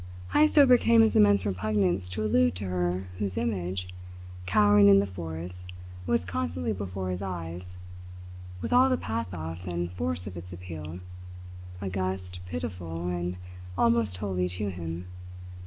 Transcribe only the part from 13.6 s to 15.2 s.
almost holy to him.